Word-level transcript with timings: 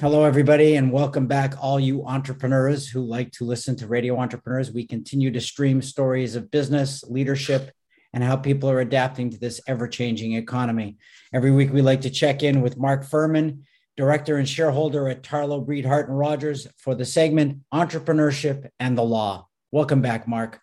Hello, 0.00 0.24
everybody, 0.24 0.76
and 0.76 0.90
welcome 0.90 1.26
back, 1.26 1.62
all 1.62 1.78
you 1.78 2.06
entrepreneurs 2.06 2.88
who 2.88 3.02
like 3.02 3.30
to 3.32 3.44
listen 3.44 3.76
to 3.76 3.86
Radio 3.86 4.16
Entrepreneurs. 4.18 4.72
We 4.72 4.86
continue 4.86 5.30
to 5.30 5.42
stream 5.42 5.82
stories 5.82 6.36
of 6.36 6.50
business, 6.50 7.04
leadership, 7.04 7.70
and 8.14 8.24
how 8.24 8.36
people 8.36 8.70
are 8.70 8.80
adapting 8.80 9.28
to 9.28 9.38
this 9.38 9.60
ever 9.68 9.86
changing 9.86 10.32
economy. 10.32 10.96
Every 11.34 11.50
week, 11.50 11.70
we 11.70 11.82
like 11.82 12.00
to 12.00 12.08
check 12.08 12.42
in 12.42 12.62
with 12.62 12.78
Mark 12.78 13.04
Furman, 13.04 13.66
director 13.98 14.38
and 14.38 14.48
shareholder 14.48 15.06
at 15.06 15.22
Tarlow 15.22 15.66
Breed, 15.66 15.84
Hart, 15.84 16.08
and 16.08 16.18
Rodgers, 16.18 16.66
for 16.78 16.94
the 16.94 17.04
segment 17.04 17.58
Entrepreneurship 17.70 18.70
and 18.80 18.96
the 18.96 19.02
Law. 19.02 19.48
Welcome 19.70 20.00
back, 20.00 20.26
Mark. 20.26 20.62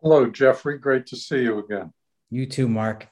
Hello, 0.00 0.24
Jeffrey. 0.24 0.78
Great 0.78 1.04
to 1.08 1.16
see 1.16 1.42
you 1.42 1.58
again. 1.58 1.92
You 2.30 2.46
too, 2.46 2.66
Mark. 2.66 3.08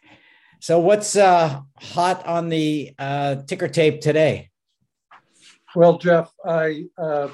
So, 0.60 0.78
what's 0.78 1.14
uh, 1.14 1.60
hot 1.78 2.24
on 2.26 2.48
the 2.48 2.94
uh, 2.98 3.34
ticker 3.46 3.68
tape 3.68 4.00
today? 4.00 4.48
Well, 5.76 5.98
Jeff, 5.98 6.32
I, 6.42 6.86
uh, 6.96 7.28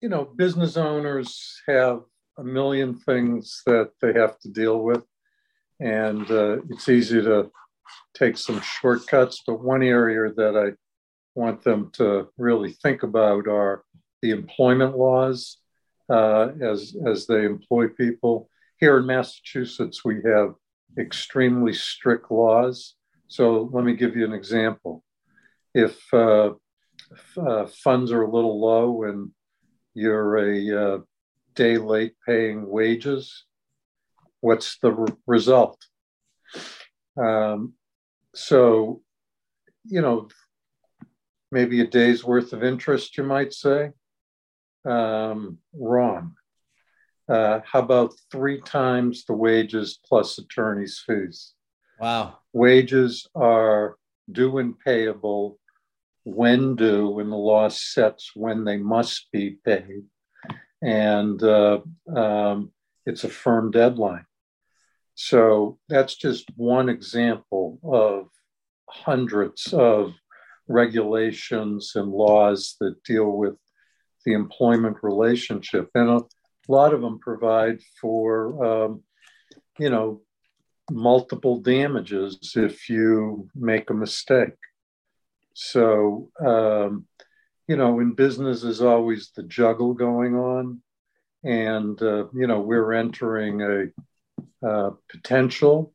you 0.00 0.08
know, 0.08 0.24
business 0.24 0.78
owners 0.78 1.60
have 1.68 2.00
a 2.38 2.42
million 2.42 2.94
things 2.94 3.60
that 3.66 3.90
they 4.00 4.14
have 4.14 4.38
to 4.38 4.48
deal 4.48 4.82
with, 4.82 5.04
and 5.78 6.22
uh, 6.30 6.62
it's 6.70 6.88
easy 6.88 7.20
to 7.20 7.50
take 8.14 8.38
some 8.38 8.62
shortcuts. 8.62 9.42
But 9.46 9.62
one 9.62 9.82
area 9.82 10.32
that 10.38 10.56
I 10.56 10.72
want 11.38 11.64
them 11.64 11.90
to 11.96 12.28
really 12.38 12.72
think 12.72 13.02
about 13.02 13.46
are 13.46 13.84
the 14.22 14.30
employment 14.30 14.96
laws 14.96 15.58
uh, 16.08 16.52
as 16.62 16.96
as 17.06 17.26
they 17.26 17.44
employ 17.44 17.88
people. 17.88 18.48
Here 18.80 18.96
in 18.96 19.04
Massachusetts, 19.04 20.02
we 20.02 20.22
have 20.24 20.54
extremely 20.98 21.74
strict 21.74 22.30
laws. 22.30 22.94
So 23.28 23.68
let 23.70 23.84
me 23.84 23.96
give 23.96 24.16
you 24.16 24.24
an 24.24 24.32
example. 24.32 25.04
If 25.74 26.00
uh, 27.36 27.66
funds 27.66 28.12
are 28.12 28.22
a 28.22 28.30
little 28.30 28.60
low 28.60 29.04
and 29.04 29.30
you're 29.94 30.36
a 30.36 30.94
uh, 30.94 30.98
day 31.54 31.78
late 31.78 32.14
paying 32.26 32.68
wages, 32.68 33.44
what's 34.40 34.78
the 34.78 34.92
re- 34.92 35.16
result? 35.26 35.78
Um, 37.16 37.72
so, 38.34 39.02
you 39.84 40.02
know, 40.02 40.28
maybe 41.50 41.80
a 41.80 41.86
day's 41.86 42.24
worth 42.24 42.52
of 42.52 42.62
interest, 42.62 43.16
you 43.16 43.24
might 43.24 43.52
say. 43.52 43.90
Um, 44.84 45.58
wrong. 45.74 46.34
Uh, 47.28 47.60
how 47.64 47.80
about 47.80 48.14
three 48.30 48.60
times 48.60 49.24
the 49.24 49.32
wages 49.32 49.98
plus 50.06 50.38
attorney's 50.38 51.02
fees? 51.04 51.54
Wow. 51.98 52.38
Wages 52.52 53.26
are 53.34 53.96
due 54.30 54.58
and 54.58 54.78
payable 54.78 55.58
when 56.26 56.74
due 56.74 57.20
and 57.20 57.30
the 57.30 57.36
law 57.36 57.68
sets 57.68 58.32
when 58.34 58.64
they 58.64 58.76
must 58.76 59.28
be 59.32 59.58
paid. 59.64 60.02
And 60.82 61.40
uh, 61.40 61.80
um, 62.14 62.72
it's 63.06 63.22
a 63.22 63.28
firm 63.28 63.70
deadline. 63.70 64.26
So 65.14 65.78
that's 65.88 66.16
just 66.16 66.50
one 66.56 66.88
example 66.88 67.78
of 67.84 68.26
hundreds 68.90 69.72
of 69.72 70.14
regulations 70.66 71.92
and 71.94 72.10
laws 72.10 72.74
that 72.80 73.04
deal 73.04 73.30
with 73.30 73.54
the 74.24 74.32
employment 74.32 74.96
relationship. 75.02 75.90
And 75.94 76.10
a 76.10 76.22
lot 76.66 76.92
of 76.92 77.02
them 77.02 77.20
provide 77.20 77.78
for, 78.00 78.64
um, 78.66 79.02
you 79.78 79.90
know, 79.90 80.22
multiple 80.90 81.60
damages 81.60 82.54
if 82.56 82.88
you 82.88 83.48
make 83.54 83.90
a 83.90 83.94
mistake. 83.94 84.54
So, 85.58 86.30
um, 86.38 87.06
you 87.66 87.76
know, 87.76 87.98
in 88.00 88.12
business 88.12 88.62
is 88.62 88.82
always 88.82 89.30
the 89.34 89.42
juggle 89.42 89.94
going 89.94 90.34
on. 90.34 90.82
And, 91.44 92.00
uh, 92.02 92.26
you 92.34 92.46
know, 92.46 92.60
we're 92.60 92.92
entering 92.92 93.62
a 93.62 94.66
uh, 94.68 94.90
potential, 95.08 95.94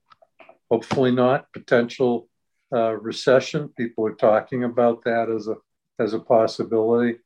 hopefully 0.71 1.11
not, 1.11 1.53
potential 1.53 2.27
uh, 2.73 2.93
recession. 2.93 3.69
People 3.77 4.07
are 4.07 4.15
talking 4.15 4.63
about 4.63 5.03
that 5.03 5.29
as 5.29 5.47
a, 5.47 5.57
as 5.99 6.15
a 6.15 6.19
possibility. 6.19 7.19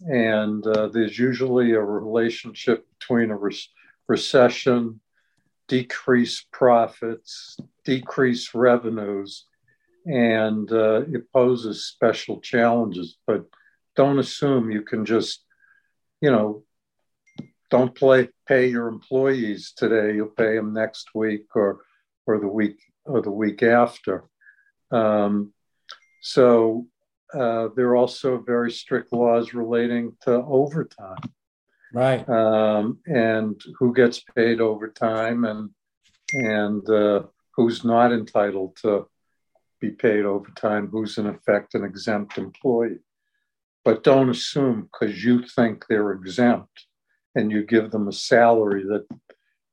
And 0.00 0.66
uh, 0.66 0.88
there's 0.88 1.18
usually 1.18 1.72
a 1.72 1.80
relationship 1.80 2.86
between 2.98 3.30
a 3.30 3.36
re- 3.36 3.68
recession, 4.08 5.02
decreased 5.68 6.50
profits, 6.52 7.58
decreased 7.84 8.54
revenues, 8.54 9.45
and 10.06 10.70
uh, 10.70 11.02
it 11.12 11.30
poses 11.32 11.86
special 11.86 12.40
challenges. 12.40 13.18
But 13.26 13.46
don't 13.96 14.18
assume 14.18 14.70
you 14.70 14.82
can 14.82 15.04
just, 15.04 15.44
you 16.20 16.30
know, 16.30 16.62
don't 17.70 17.94
play 17.94 18.28
pay 18.46 18.68
your 18.68 18.86
employees 18.88 19.72
today. 19.76 20.14
You'll 20.14 20.28
pay 20.28 20.56
them 20.56 20.72
next 20.72 21.14
week 21.14 21.46
or 21.54 21.80
or 22.26 22.38
the 22.38 22.48
week 22.48 22.78
or 23.04 23.20
the 23.22 23.30
week 23.30 23.62
after. 23.62 24.24
Um, 24.92 25.52
so 26.22 26.86
uh, 27.34 27.68
there 27.74 27.88
are 27.88 27.96
also 27.96 28.38
very 28.38 28.70
strict 28.70 29.12
laws 29.12 29.52
relating 29.52 30.16
to 30.22 30.32
overtime. 30.32 31.18
Right. 31.92 32.28
Um, 32.28 32.98
and 33.06 33.60
who 33.78 33.94
gets 33.94 34.20
paid 34.20 34.60
overtime 34.60 35.44
and 35.44 35.70
and 36.32 36.88
uh, 36.88 37.22
who's 37.56 37.84
not 37.84 38.12
entitled 38.12 38.76
to 38.82 39.08
be 39.86 39.94
paid 39.94 40.24
overtime, 40.24 40.88
who's 40.88 41.18
in 41.18 41.26
effect 41.26 41.74
an 41.74 41.84
exempt 41.84 42.38
employee. 42.38 42.98
But 43.84 44.02
don't 44.02 44.30
assume 44.30 44.88
because 44.92 45.24
you 45.24 45.44
think 45.46 45.84
they're 45.88 46.12
exempt 46.12 46.86
and 47.34 47.52
you 47.52 47.64
give 47.64 47.90
them 47.90 48.08
a 48.08 48.12
salary 48.12 48.82
that 48.84 49.06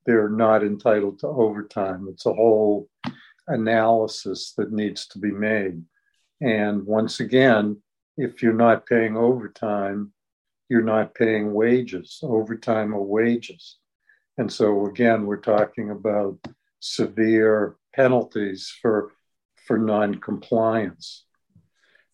they're 0.06 0.30
not 0.30 0.64
entitled 0.64 1.20
to 1.20 1.28
overtime. 1.28 2.08
It's 2.10 2.26
a 2.26 2.34
whole 2.34 2.90
analysis 3.48 4.54
that 4.58 4.72
needs 4.72 5.08
to 5.08 5.20
be 5.20 5.32
made. 5.32 5.84
And 6.42 6.86
once 6.86 7.20
again, 7.20 7.82
if 8.18 8.44
you're 8.44 8.54
not 8.54 8.86
paying 8.86 9.18
overtime, 9.18 10.12
you're 10.70 10.84
not 10.84 11.16
paying 11.16 11.54
wages, 11.54 12.20
overtime 12.22 12.94
or 12.94 13.06
wages. 13.06 13.78
And 14.38 14.52
so, 14.52 14.86
again, 14.88 15.26
we're 15.26 15.38
talking 15.38 15.92
about 15.92 16.38
severe 16.80 17.78
penalties 17.96 18.74
for 18.82 19.12
for 19.66 19.78
non-compliance. 19.78 21.26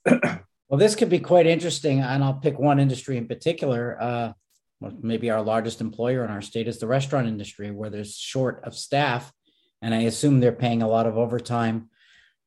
well, 0.06 0.78
this 0.78 0.96
could 0.96 1.10
be 1.10 1.20
quite 1.20 1.48
interesting, 1.48 2.00
and 2.00 2.24
I'll 2.24 2.36
pick 2.36 2.60
one 2.60 2.80
industry 2.80 3.18
in 3.18 3.28
particular. 3.28 3.98
Uh, 4.00 4.34
maybe 5.02 5.30
our 5.30 5.42
largest 5.42 5.82
employer 5.82 6.24
in 6.24 6.32
our 6.32 6.42
state 6.42 6.68
is 6.68 6.80
the 6.80 6.88
restaurant 6.88 7.28
industry, 7.28 7.72
where 7.72 7.90
there's 7.90 8.16
short 8.16 8.62
of 8.64 8.76
staff, 8.76 9.32
and 9.82 9.94
I 9.94 10.02
assume 10.02 10.40
they're 10.40 10.52
paying 10.52 10.82
a 10.82 10.88
lot 10.88 11.08
of 11.08 11.18
overtime. 11.18 11.90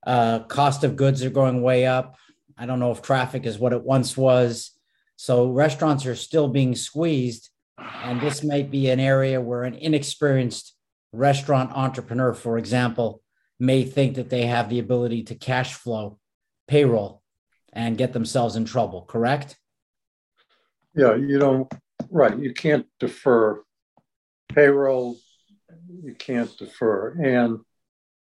Uh, 0.07 0.41
cost 0.41 0.85
of 0.85 0.97
goods 0.97 1.23
are 1.25 1.31
going 1.31 1.62
way 1.62 1.87
up. 1.87 2.17
I 2.57 2.67
don't 2.67 2.81
know 2.81 2.91
if 2.91 3.03
traffic 3.03 3.47
is 3.47 3.59
what 3.59 3.73
it 3.73 3.83
once 3.83 4.17
was. 4.17 4.73
So 5.17 5.51
restaurants 5.51 6.07
are 6.07 6.17
still 6.17 6.49
being 6.49 6.75
squeezed. 6.75 7.51
And 7.79 8.21
this 8.21 8.43
might 8.43 8.71
be 8.71 8.91
an 8.91 9.01
area 9.01 9.41
where 9.41 9.62
an 9.62 9.75
inexperienced 9.75 10.75
restaurant 11.12 11.73
entrepreneur, 11.73 12.35
for 12.35 12.59
example, 12.59 13.22
may 13.62 13.84
think 13.84 14.17
that 14.17 14.28
they 14.28 14.47
have 14.47 14.69
the 14.69 14.81
ability 14.81 15.23
to 15.23 15.37
cash 15.37 15.75
flow 15.75 16.19
payroll 16.67 17.23
and 17.73 17.97
get 17.97 18.12
themselves 18.12 18.56
in 18.56 18.65
trouble, 18.65 19.03
correct? 19.03 19.56
Yeah, 20.97 21.15
you 21.15 21.39
don't, 21.39 21.73
right. 22.11 22.37
You 22.37 22.53
can't 22.55 22.87
defer 22.99 23.62
payroll, 24.53 25.17
you 26.03 26.15
can't 26.15 26.55
defer. 26.59 27.11
And, 27.23 27.61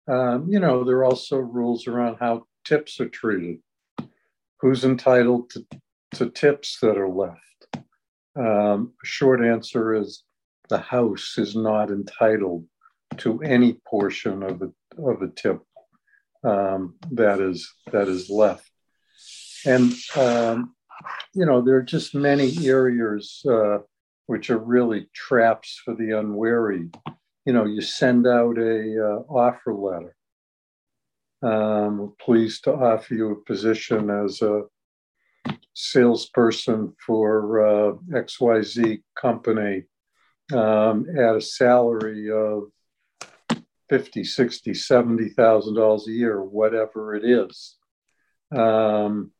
um, 0.06 0.46
you 0.48 0.60
know, 0.60 0.84
there 0.84 0.98
are 0.98 1.04
also 1.04 1.38
rules 1.38 1.88
around 1.88 2.18
how 2.20 2.44
tips 2.64 3.00
are 3.00 3.08
treated, 3.08 3.58
who's 4.60 4.84
entitled 4.84 5.50
to, 5.50 5.66
to 6.14 6.30
tips 6.30 6.78
that 6.82 6.96
are 6.96 7.08
left. 7.08 7.40
Um, 8.36 8.92
short 9.02 9.44
answer 9.44 9.92
is 9.94 10.22
the 10.68 10.78
house 10.78 11.34
is 11.36 11.56
not 11.56 11.90
entitled 11.90 12.64
to 13.18 13.40
any 13.42 13.74
portion 13.86 14.42
of 14.42 14.58
the 14.58 14.72
of 14.98 15.22
a 15.22 15.28
tip 15.28 15.62
um, 16.44 16.94
that 17.12 17.40
is 17.40 17.72
that 17.92 18.08
is 18.08 18.30
left. 18.30 18.70
And 19.64 19.92
um, 20.16 20.74
you 21.34 21.46
know, 21.46 21.62
there 21.62 21.76
are 21.76 21.82
just 21.82 22.14
many 22.14 22.66
areas 22.66 23.42
uh, 23.48 23.78
which 24.26 24.50
are 24.50 24.58
really 24.58 25.08
traps 25.14 25.80
for 25.84 25.94
the 25.94 26.18
unwary. 26.18 26.90
You 27.44 27.52
know, 27.52 27.64
you 27.64 27.80
send 27.80 28.26
out 28.26 28.58
a 28.58 29.04
uh, 29.04 29.32
offer 29.32 29.74
letter. 29.74 30.14
Um, 31.42 32.14
pleased 32.20 32.64
to 32.64 32.72
offer 32.72 33.14
you 33.14 33.32
a 33.32 33.44
position 33.44 34.10
as 34.10 34.42
a 34.42 34.62
salesperson 35.74 36.94
for 37.04 37.66
uh, 37.66 37.92
XYZ 38.12 39.02
company 39.16 39.84
um, 40.52 41.06
at 41.18 41.34
a 41.34 41.40
salary 41.40 42.30
of 42.30 42.64
50, 43.92 44.24
60, 44.24 44.72
70,000 44.72 45.74
dollars 45.74 46.08
a 46.08 46.12
year, 46.12 46.42
whatever 46.42 47.14
it 47.14 47.26
is. 47.26 47.76
Um, 48.50 49.32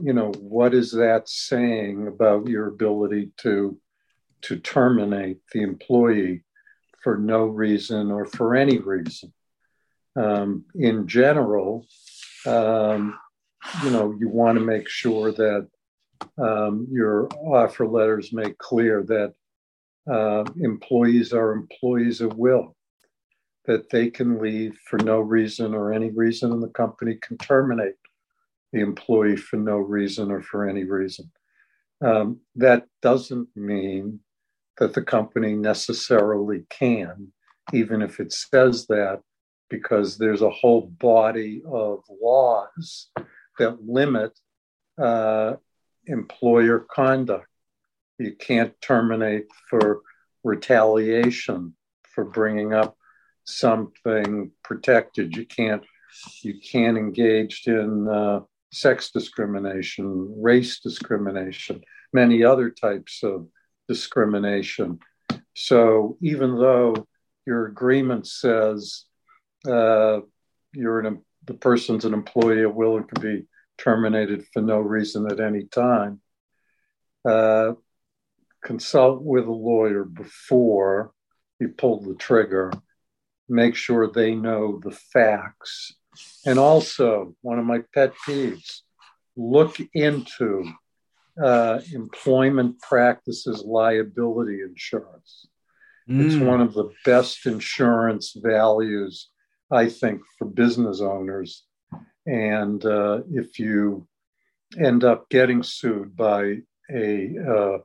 you 0.00 0.14
know, 0.14 0.32
what 0.38 0.72
is 0.72 0.92
that 0.92 1.28
saying 1.28 2.06
about 2.06 2.48
your 2.48 2.68
ability 2.68 3.32
to 3.42 3.78
to 4.42 4.56
terminate 4.60 5.40
the 5.52 5.60
employee 5.60 6.44
for 7.02 7.18
no 7.18 7.44
reason 7.44 8.10
or 8.10 8.24
for 8.24 8.56
any 8.56 8.78
reason? 8.78 9.30
Um, 10.18 10.64
in 10.74 11.06
general, 11.06 11.86
um, 12.46 13.18
you 13.84 13.90
know, 13.90 14.16
you 14.18 14.30
want 14.30 14.58
to 14.58 14.64
make 14.64 14.88
sure 14.88 15.32
that 15.32 15.68
um, 16.38 16.88
your 16.90 17.28
offer 17.44 17.86
letters 17.86 18.32
make 18.32 18.56
clear 18.56 19.02
that 19.02 19.34
uh, 20.10 20.44
employees 20.58 21.34
are 21.34 21.52
employees 21.52 22.22
at 22.22 22.34
will, 22.34 22.75
that 23.66 23.90
they 23.90 24.10
can 24.10 24.40
leave 24.40 24.78
for 24.88 24.98
no 24.98 25.20
reason 25.20 25.74
or 25.74 25.92
any 25.92 26.10
reason, 26.10 26.52
and 26.52 26.62
the 26.62 26.68
company 26.68 27.18
can 27.20 27.36
terminate 27.38 27.96
the 28.72 28.80
employee 28.80 29.36
for 29.36 29.56
no 29.56 29.76
reason 29.76 30.30
or 30.30 30.42
for 30.42 30.68
any 30.68 30.84
reason. 30.84 31.30
Um, 32.00 32.40
that 32.56 32.86
doesn't 33.02 33.48
mean 33.56 34.20
that 34.78 34.94
the 34.94 35.02
company 35.02 35.54
necessarily 35.54 36.64
can, 36.68 37.32
even 37.72 38.02
if 38.02 38.20
it 38.20 38.32
says 38.32 38.86
that, 38.86 39.20
because 39.68 40.18
there's 40.18 40.42
a 40.42 40.50
whole 40.50 40.82
body 40.82 41.62
of 41.66 42.04
laws 42.22 43.08
that 43.58 43.78
limit 43.84 44.38
uh, 44.98 45.54
employer 46.06 46.80
conduct. 46.80 47.48
You 48.18 48.34
can't 48.34 48.74
terminate 48.80 49.46
for 49.68 50.02
retaliation 50.44 51.74
for 52.14 52.24
bringing 52.24 52.72
up 52.72 52.96
something 53.46 54.50
protected. 54.62 55.36
You 55.36 55.46
can't 55.46 55.82
you 56.42 56.60
can't 56.60 56.96
engage 56.96 57.64
in 57.66 58.08
uh, 58.08 58.40
sex 58.72 59.10
discrimination, 59.10 60.34
race 60.40 60.80
discrimination, 60.80 61.82
many 62.12 62.42
other 62.42 62.70
types 62.70 63.22
of 63.22 63.48
discrimination. 63.88 64.98
So 65.54 66.16
even 66.20 66.56
though 66.58 67.06
your 67.46 67.66
agreement 67.66 68.26
says 68.26 69.04
uh, 69.66 70.20
you're 70.72 71.00
an, 71.00 71.22
the 71.44 71.54
person's 71.54 72.04
an 72.04 72.14
employee 72.14 72.62
at 72.62 72.74
will 72.74 72.96
and 72.96 73.08
can 73.08 73.22
be 73.22 73.46
terminated 73.78 74.44
for 74.52 74.62
no 74.62 74.78
reason 74.78 75.30
at 75.30 75.40
any 75.40 75.64
time, 75.64 76.20
uh, 77.24 77.72
consult 78.64 79.22
with 79.22 79.46
a 79.46 79.52
lawyer 79.52 80.04
before 80.04 81.12
you 81.60 81.68
pull 81.68 82.00
the 82.00 82.14
trigger. 82.14 82.72
Make 83.48 83.76
sure 83.76 84.10
they 84.10 84.34
know 84.34 84.80
the 84.82 84.90
facts 84.90 85.94
and 86.44 86.58
also, 86.58 87.34
one 87.42 87.58
of 87.58 87.64
my 87.64 87.80
pet 87.94 88.12
peeves 88.26 88.82
look 89.36 89.76
into 89.92 90.70
uh, 91.42 91.80
employment 91.92 92.80
practices 92.80 93.64
liability 93.66 94.60
insurance. 94.62 95.46
Mm. 96.08 96.24
It's 96.24 96.36
one 96.36 96.60
of 96.60 96.72
the 96.72 96.90
best 97.04 97.46
insurance 97.46 98.34
values, 98.36 99.28
I 99.70 99.88
think, 99.88 100.22
for 100.38 100.46
business 100.46 101.00
owners. 101.00 101.64
And 102.26 102.84
uh, 102.84 103.22
if 103.32 103.58
you 103.58 104.06
end 104.78 105.04
up 105.04 105.28
getting 105.28 105.62
sued 105.62 106.16
by 106.16 106.58
a 106.90 107.36
uh, 107.38 107.78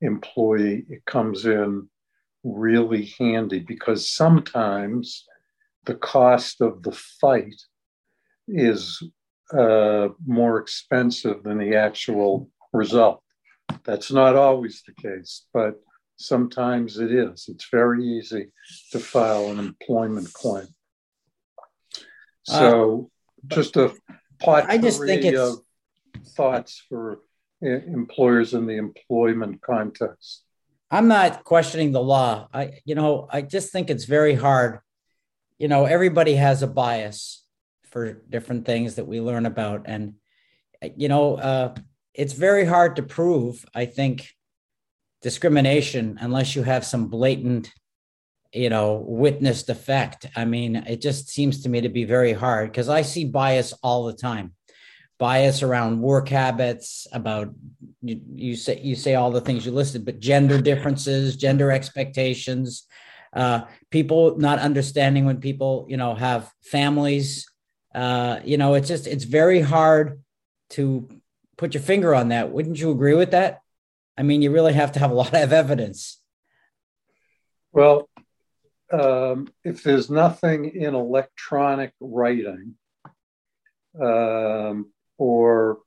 employee, 0.00 0.84
it 0.88 1.04
comes 1.04 1.46
in 1.46 1.88
really 2.54 3.12
handy 3.18 3.60
because 3.60 4.10
sometimes 4.10 5.24
the 5.84 5.94
cost 5.94 6.60
of 6.60 6.82
the 6.82 6.92
fight 6.92 7.60
is 8.46 9.02
uh, 9.56 10.08
more 10.26 10.58
expensive 10.58 11.42
than 11.42 11.58
the 11.58 11.76
actual 11.76 12.50
result. 12.72 13.22
That's 13.84 14.10
not 14.10 14.36
always 14.36 14.82
the 14.86 14.94
case, 14.94 15.46
but 15.52 15.74
sometimes 16.16 16.98
it 16.98 17.12
is. 17.12 17.46
It's 17.48 17.68
very 17.70 18.04
easy 18.04 18.50
to 18.92 18.98
file 18.98 19.50
an 19.50 19.58
employment 19.58 20.32
claim. 20.32 20.68
So, 22.44 23.10
uh, 23.44 23.54
just 23.54 23.76
a 23.76 23.92
potpourri 24.40 24.74
I 24.74 24.78
just 24.78 25.00
think 25.00 25.24
it's, 25.24 25.38
of 25.38 25.58
thoughts 26.36 26.82
for 26.88 27.20
employers 27.60 28.54
in 28.54 28.66
the 28.66 28.76
employment 28.76 29.60
context. 29.62 30.44
I'm 30.90 31.08
not 31.08 31.44
questioning 31.44 31.92
the 31.92 32.02
law. 32.02 32.48
I, 32.52 32.80
you 32.84 32.94
know, 32.94 33.28
I 33.30 33.42
just 33.42 33.72
think 33.72 33.90
it's 33.90 34.04
very 34.04 34.34
hard. 34.34 34.80
You 35.58 35.68
know, 35.68 35.84
everybody 35.84 36.34
has 36.34 36.62
a 36.62 36.66
bias 36.66 37.44
for 37.84 38.22
different 38.28 38.64
things 38.64 38.94
that 38.94 39.06
we 39.06 39.20
learn 39.20 39.44
about. 39.44 39.82
And, 39.86 40.14
you 40.96 41.08
know, 41.08 41.36
uh, 41.36 41.74
it's 42.14 42.32
very 42.32 42.64
hard 42.64 42.96
to 42.96 43.02
prove, 43.02 43.64
I 43.74 43.86
think, 43.86 44.28
discrimination 45.20 46.18
unless 46.20 46.54
you 46.56 46.62
have 46.62 46.86
some 46.86 47.08
blatant, 47.08 47.72
you 48.52 48.70
know, 48.70 49.04
witnessed 49.06 49.68
effect. 49.68 50.26
I 50.36 50.44
mean, 50.44 50.76
it 50.76 51.00
just 51.02 51.28
seems 51.28 51.62
to 51.62 51.68
me 51.68 51.82
to 51.82 51.88
be 51.88 52.04
very 52.04 52.32
hard 52.32 52.70
because 52.70 52.88
I 52.88 53.02
see 53.02 53.24
bias 53.24 53.74
all 53.82 54.06
the 54.06 54.14
time 54.14 54.54
bias 55.18 55.62
around 55.62 56.00
work 56.00 56.28
habits 56.28 57.06
about 57.12 57.52
you, 58.02 58.20
you, 58.34 58.56
say 58.56 58.80
you 58.80 58.94
say 58.94 59.14
all 59.14 59.30
the 59.30 59.40
things 59.40 59.66
you 59.66 59.72
listed 59.72 60.04
but 60.04 60.20
gender 60.20 60.60
differences 60.60 61.36
gender 61.36 61.70
expectations 61.72 62.86
uh, 63.34 63.62
people 63.90 64.38
not 64.38 64.58
understanding 64.58 65.24
when 65.24 65.40
people 65.40 65.86
you 65.88 65.96
know 65.96 66.14
have 66.14 66.50
families 66.62 67.48
uh, 67.94 68.40
you 68.44 68.56
know, 68.56 68.74
it's 68.74 68.88
just 68.88 69.06
it's 69.06 69.24
very 69.24 69.60
hard 69.60 70.22
to 70.70 71.08
put 71.56 71.74
your 71.74 71.82
finger 71.82 72.14
on 72.14 72.28
that. 72.28 72.52
Wouldn't 72.52 72.78
you 72.78 72.90
agree 72.90 73.14
with 73.14 73.30
that? 73.32 73.60
I 74.16 74.22
mean, 74.22 74.42
you 74.42 74.50
really 74.52 74.74
have 74.74 74.92
to 74.92 75.00
have 75.00 75.10
a 75.10 75.14
lot 75.14 75.34
of 75.34 75.52
evidence. 75.52 76.20
Well, 77.72 78.08
um, 78.92 79.48
if 79.64 79.82
there's 79.82 80.10
nothing 80.10 80.66
in 80.66 80.94
electronic 80.94 81.92
writing, 82.00 82.74
um, 84.00 84.92
or 85.18 85.80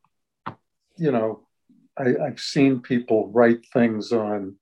you 0.98 1.12
know, 1.12 1.48
I, 1.98 2.28
I've 2.28 2.40
seen 2.40 2.82
people 2.82 3.32
write 3.32 3.66
things 3.74 4.12
on 4.12 4.56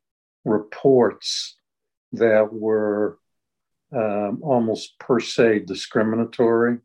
reports 0.46 1.58
that 2.14 2.52
were 2.52 3.20
um, 3.94 4.40
almost 4.42 4.98
per 5.00 5.20
se 5.20 5.60
discriminatory. 5.68 6.78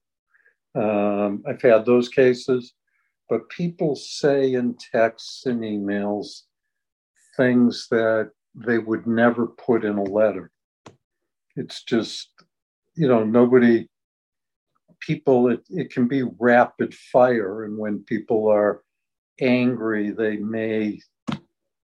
Um, 0.74 1.44
I've 1.46 1.62
had 1.62 1.86
those 1.86 2.08
cases, 2.08 2.74
but 3.28 3.48
people 3.48 3.94
say 3.94 4.54
in 4.54 4.76
texts 4.92 5.46
and 5.46 5.60
emails 5.60 6.42
things 7.36 7.86
that 7.90 8.30
they 8.54 8.78
would 8.78 9.06
never 9.06 9.46
put 9.46 9.84
in 9.84 9.98
a 9.98 10.02
letter. 10.02 10.50
It's 11.56 11.82
just, 11.84 12.30
you 12.94 13.08
know, 13.08 13.24
nobody, 13.24 13.88
people, 15.06 15.48
it, 15.50 15.64
it 15.70 15.92
can 15.92 16.08
be 16.08 16.22
rapid 16.38 16.94
fire. 16.94 17.64
And 17.64 17.76
when 17.78 18.04
people 18.04 18.48
are 18.48 18.82
angry, 19.40 20.10
they 20.10 20.36
may 20.36 21.00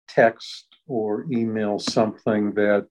text 0.08 0.66
or 0.86 1.26
email 1.30 1.78
something 1.78 2.54
that 2.54 2.86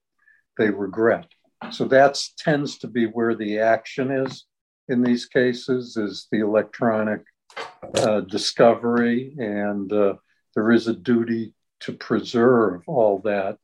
they 0.58 0.70
regret. 0.70 1.28
So 1.72 1.86
that 1.86 2.22
tends 2.38 2.78
to 2.80 2.88
be 2.88 3.06
where 3.06 3.36
the 3.36 3.60
action 3.60 4.12
is 4.12 4.46
in 4.88 5.02
these 5.02 5.26
cases 5.26 5.98
is 5.98 6.28
the 6.32 6.40
electronic 6.40 7.22
uh, 7.98 8.22
discovery, 8.22 9.36
and 9.38 9.92
uh, 9.92 10.16
there 10.54 10.72
is 10.72 10.88
a 10.88 10.94
duty 10.94 11.54
to 11.82 11.94
preserve 11.94 12.82
all 12.88 13.20
that. 13.20 13.58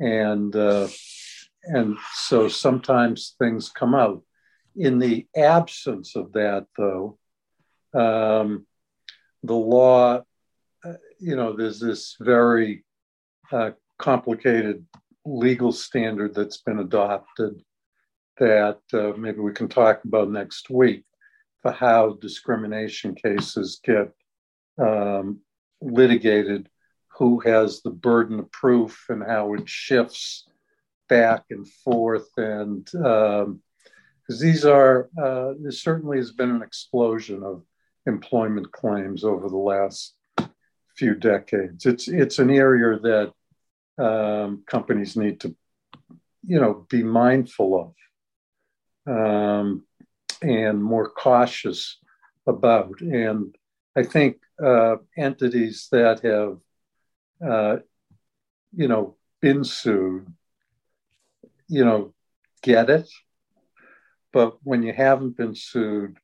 And 0.00 0.54
uh, 0.54 0.88
and 1.64 1.96
so 2.14 2.48
sometimes 2.48 3.34
things 3.38 3.70
come 3.70 3.94
out. 3.94 4.22
In 4.76 4.98
the 4.98 5.26
absence 5.36 6.16
of 6.16 6.32
that, 6.32 6.66
though, 6.76 7.18
um, 7.94 8.66
the 9.42 9.54
law, 9.54 10.22
uh, 10.84 10.92
you 11.20 11.36
know, 11.36 11.54
there's 11.54 11.78
this 11.78 12.16
very 12.20 12.84
uh, 13.52 13.70
complicated 13.98 14.84
legal 15.24 15.72
standard 15.72 16.34
that's 16.34 16.58
been 16.58 16.80
adopted 16.80 17.62
that 18.38 18.80
uh, 18.92 19.12
maybe 19.16 19.38
we 19.38 19.52
can 19.52 19.68
talk 19.68 20.04
about 20.04 20.30
next 20.30 20.70
week 20.70 21.04
for 21.62 21.70
how 21.70 22.18
discrimination 22.20 23.14
cases 23.14 23.80
get 23.84 24.12
um, 24.78 25.40
litigated, 25.80 26.68
who 27.16 27.38
has 27.40 27.80
the 27.80 27.90
burden 27.90 28.40
of 28.40 28.50
proof, 28.50 29.06
and 29.08 29.22
how 29.22 29.54
it 29.54 29.68
shifts 29.68 30.48
back 31.08 31.44
and 31.50 31.68
forth. 31.68 32.28
And 32.36 32.88
because 34.26 34.40
these 34.40 34.64
are, 34.64 35.10
uh, 35.22 35.52
there 35.60 35.70
certainly 35.70 36.16
has 36.16 36.32
been 36.32 36.50
an 36.50 36.62
explosion 36.62 37.42
of 37.42 37.62
employment 38.06 38.72
claims 38.72 39.24
over 39.24 39.48
the 39.48 39.56
last 39.56 40.14
few 40.96 41.14
decades. 41.14 41.86
It's 41.86 42.08
it's 42.08 42.38
an 42.38 42.50
area 42.50 42.98
that 43.00 43.32
um, 44.04 44.62
companies 44.66 45.16
need 45.16 45.40
to, 45.40 45.54
you 46.46 46.60
know, 46.60 46.86
be 46.88 47.02
mindful 47.02 47.94
of 49.06 49.14
um, 49.14 49.84
and 50.42 50.82
more 50.82 51.10
cautious 51.10 51.98
about. 52.46 53.00
And 53.00 53.54
I 53.96 54.02
think 54.04 54.38
uh, 54.62 54.96
entities 55.16 55.88
that 55.92 56.20
have, 56.20 56.58
uh, 57.46 57.76
you 58.74 58.88
know, 58.88 59.16
been 59.40 59.64
sued, 59.64 60.32
you 61.68 61.84
know, 61.84 62.14
get 62.62 62.90
it. 62.90 63.08
But 64.34 64.56
when 64.64 64.82
you 64.82 64.92
haven't 64.92 65.36
been 65.36 65.54
sued, 65.54 66.18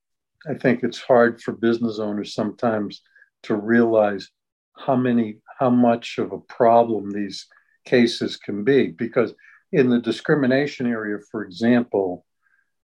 I 0.49 0.55
think 0.55 0.83
it's 0.83 1.01
hard 1.01 1.41
for 1.41 1.53
business 1.53 2.01
owners 2.01 2.35
sometimes 2.35 3.03
to 3.45 3.55
realize 3.55 4.29
how 4.77 4.97
many, 4.97 5.39
how 5.61 5.71
much 5.71 6.19
of 6.19 6.33
a 6.33 6.41
problem 6.41 7.11
these 7.11 7.47
cases 7.85 8.37
can 8.37 8.65
be. 8.65 8.89
Because 8.89 9.33
in 9.71 9.91
the 9.91 10.01
discrimination 10.01 10.87
area, 10.89 11.19
for 11.31 11.45
example, 11.45 12.27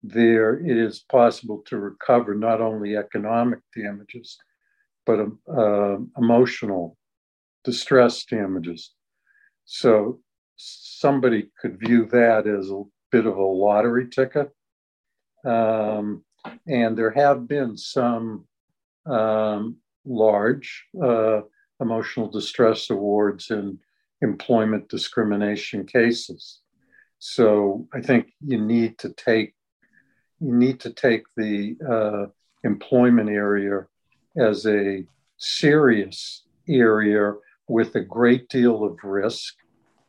there 0.04 0.61
it 0.61 0.76
is 0.76 1.00
possible 1.00 1.64
to 1.66 1.76
recover 1.76 2.37
not 2.37 2.61
only 2.61 2.97
economic 2.97 3.59
damages, 3.75 4.38
but 5.04 5.26
uh, 5.52 5.97
emotional 6.16 6.97
distress 7.64 8.25
damages. 8.25 8.92
So 9.64 10.21
somebody 10.54 11.50
could 11.61 11.80
view 11.80 12.06
that 12.12 12.47
as 12.47 12.71
a 12.71 12.85
bit 13.11 13.26
of 13.26 13.37
a 13.37 13.42
lottery 13.42 14.09
ticket. 14.09 14.52
Um, 15.46 16.24
and 16.66 16.96
there 16.96 17.10
have 17.10 17.46
been 17.46 17.76
some 17.76 18.44
um, 19.06 19.76
large 20.04 20.84
uh, 21.02 21.40
emotional 21.80 22.28
distress 22.28 22.90
awards 22.90 23.50
in 23.50 23.78
employment 24.22 24.88
discrimination 24.88 25.86
cases. 25.86 26.60
So 27.18 27.88
I 27.92 28.00
think 28.00 28.32
you 28.40 28.60
need 28.60 28.98
to 28.98 29.12
take 29.12 29.54
you 30.38 30.54
need 30.54 30.80
to 30.80 30.92
take 30.92 31.22
the 31.36 31.76
uh, 31.88 32.26
employment 32.62 33.30
area 33.30 33.86
as 34.36 34.66
a 34.66 35.06
serious 35.38 36.44
area 36.68 37.32
with 37.68 37.94
a 37.94 38.00
great 38.00 38.48
deal 38.48 38.84
of 38.84 38.98
risk. 39.02 39.54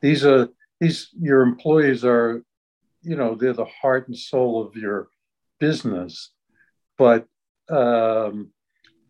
These 0.02 0.26
are 0.26 0.50
these 0.80 1.10
your 1.20 1.42
employees 1.42 2.04
are, 2.04 2.44
you 3.02 3.16
know, 3.16 3.36
they're 3.36 3.54
the 3.54 3.66
heart 3.66 4.08
and 4.08 4.18
soul 4.18 4.66
of 4.66 4.76
your 4.76 5.08
business, 5.60 6.32
but 6.98 7.26
um, 7.70 8.52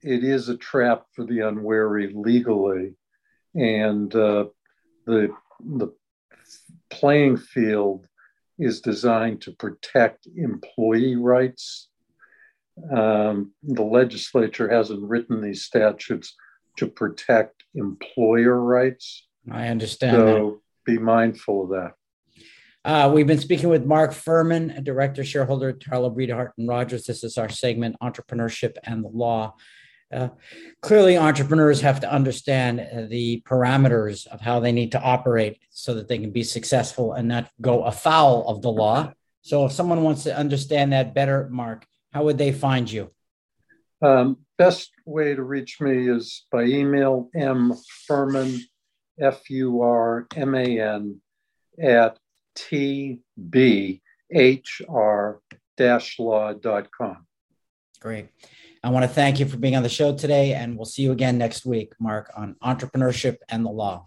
it 0.01 0.23
is 0.23 0.49
a 0.49 0.57
trap 0.57 1.05
for 1.13 1.25
the 1.25 1.41
unwary 1.41 2.11
legally, 2.13 2.95
and 3.55 4.13
uh, 4.15 4.45
the 5.05 5.29
the 5.59 5.93
playing 6.89 7.37
field 7.37 8.07
is 8.59 8.81
designed 8.81 9.41
to 9.41 9.51
protect 9.51 10.27
employee 10.35 11.15
rights. 11.15 11.89
Um, 12.91 13.53
the 13.63 13.83
legislature 13.83 14.69
hasn't 14.69 15.07
written 15.07 15.41
these 15.41 15.63
statutes 15.63 16.35
to 16.77 16.87
protect 16.87 17.63
employer 17.75 18.59
rights. 18.59 19.27
I 19.51 19.67
understand. 19.67 20.15
So 20.15 20.61
that. 20.85 20.91
be 20.91 20.99
mindful 20.99 21.63
of 21.63 21.69
that. 21.69 21.93
Uh, 22.87 23.11
we've 23.13 23.27
been 23.27 23.37
speaking 23.37 23.67
with 23.67 23.85
Mark 23.85 24.13
Furman, 24.13 24.81
director, 24.81 25.21
shareholder 25.21 25.69
at 25.69 25.79
Tarlow 25.79 26.13
Breed 26.13 26.29
Hart 26.29 26.53
and 26.57 26.69
Rodgers. 26.69 27.05
This 27.05 27.21
is 27.21 27.37
our 27.37 27.49
segment, 27.49 27.97
Entrepreneurship 28.01 28.77
and 28.81 29.03
the 29.03 29.09
Law. 29.09 29.55
Uh, 30.09 30.29
clearly, 30.81 31.17
entrepreneurs 31.17 31.81
have 31.81 31.99
to 31.99 32.09
understand 32.09 32.79
uh, 32.79 33.01
the 33.09 33.43
parameters 33.45 34.25
of 34.27 34.39
how 34.39 34.61
they 34.61 34.71
need 34.71 34.93
to 34.93 35.01
operate 35.01 35.59
so 35.69 35.95
that 35.95 36.07
they 36.07 36.17
can 36.17 36.31
be 36.31 36.43
successful 36.43 37.11
and 37.11 37.27
not 37.27 37.49
go 37.59 37.83
afoul 37.83 38.47
of 38.47 38.61
the 38.61 38.71
law. 38.71 39.11
So, 39.41 39.65
if 39.65 39.73
someone 39.73 40.01
wants 40.01 40.23
to 40.23 40.33
understand 40.33 40.93
that 40.93 41.13
better, 41.13 41.49
Mark, 41.51 41.85
how 42.13 42.23
would 42.23 42.37
they 42.37 42.53
find 42.53 42.89
you? 42.89 43.11
Um, 44.01 44.37
best 44.57 44.91
way 45.05 45.35
to 45.35 45.43
reach 45.43 45.81
me 45.81 46.09
is 46.09 46.45
by 46.53 46.63
email 46.63 47.29
m 47.35 47.73
furman 48.07 48.61
f 49.19 49.49
u 49.49 49.81
r 49.81 50.25
m 50.37 50.55
a 50.55 50.79
n 50.79 51.21
at 51.83 52.17
tbhr-law.com. 52.57 54.01
Great. 57.99 58.27
I 58.83 58.89
want 58.89 59.03
to 59.03 59.09
thank 59.09 59.39
you 59.39 59.45
for 59.45 59.57
being 59.57 59.75
on 59.75 59.83
the 59.83 59.89
show 59.89 60.15
today, 60.15 60.53
and 60.53 60.75
we'll 60.75 60.85
see 60.85 61.01
you 61.01 61.11
again 61.11 61.37
next 61.37 61.65
week, 61.65 61.93
Mark, 61.99 62.31
on 62.35 62.55
entrepreneurship 62.63 63.37
and 63.49 63.65
the 63.65 63.69
law. 63.69 64.06